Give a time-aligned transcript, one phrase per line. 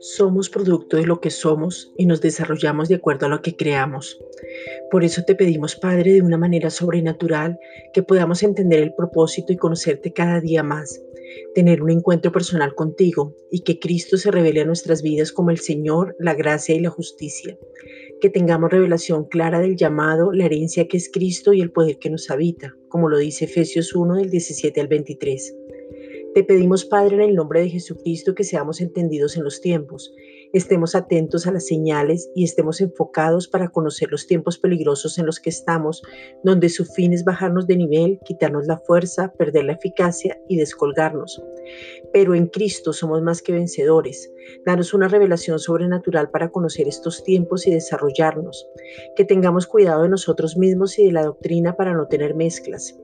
[0.00, 4.18] Somos producto de lo que somos y nos desarrollamos de acuerdo a lo que creamos.
[4.90, 7.58] Por eso te pedimos, Padre, de una manera sobrenatural,
[7.92, 11.00] que podamos entender el propósito y conocerte cada día más,
[11.54, 15.58] tener un encuentro personal contigo y que Cristo se revele a nuestras vidas como el
[15.58, 17.56] Señor, la gracia y la justicia.
[18.22, 22.08] Que tengamos revelación clara del llamado, la herencia que es Cristo y el poder que
[22.08, 25.56] nos habita, como lo dice Efesios 1 del 17 al 23.
[26.34, 30.14] Te pedimos, Padre, en el nombre de Jesucristo, que seamos entendidos en los tiempos,
[30.54, 35.40] estemos atentos a las señales y estemos enfocados para conocer los tiempos peligrosos en los
[35.40, 36.02] que estamos,
[36.42, 41.42] donde su fin es bajarnos de nivel, quitarnos la fuerza, perder la eficacia y descolgarnos.
[42.14, 44.32] Pero en Cristo somos más que vencedores.
[44.64, 48.66] Danos una revelación sobrenatural para conocer estos tiempos y desarrollarnos.
[49.16, 52.98] Que tengamos cuidado de nosotros mismos y de la doctrina para no tener mezclas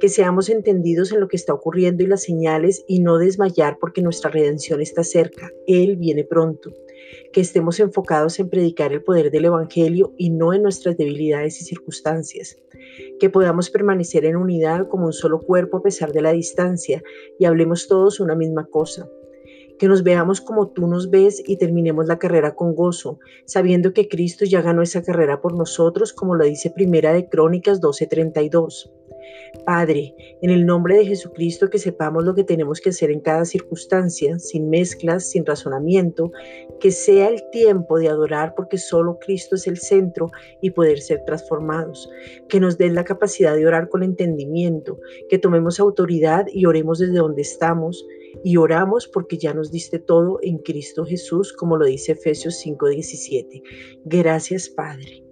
[0.00, 4.02] que seamos entendidos en lo que está ocurriendo y las señales y no desmayar porque
[4.02, 6.72] nuestra redención está cerca, Él viene pronto,
[7.32, 11.64] que estemos enfocados en predicar el poder del Evangelio y no en nuestras debilidades y
[11.64, 12.56] circunstancias,
[13.18, 17.02] que podamos permanecer en unidad como un solo cuerpo a pesar de la distancia
[17.38, 19.08] y hablemos todos una misma cosa.
[19.78, 24.08] Que nos veamos como tú nos ves y terminemos la carrera con gozo, sabiendo que
[24.08, 28.93] Cristo ya ganó esa carrera por nosotros, como lo dice Primera de Crónicas 12:32.
[29.64, 33.44] Padre, en el nombre de Jesucristo que sepamos lo que tenemos que hacer en cada
[33.44, 36.32] circunstancia, sin mezclas, sin razonamiento,
[36.80, 41.24] que sea el tiempo de adorar porque solo Cristo es el centro y poder ser
[41.24, 42.08] transformados,
[42.48, 47.14] que nos den la capacidad de orar con entendimiento, que tomemos autoridad y oremos desde
[47.14, 48.04] donde estamos
[48.42, 53.62] y oramos porque ya nos diste todo en Cristo Jesús, como lo dice Efesios 5:17.
[54.04, 55.23] Gracias Padre.